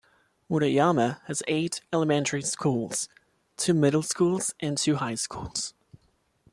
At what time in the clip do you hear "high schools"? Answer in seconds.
4.95-5.75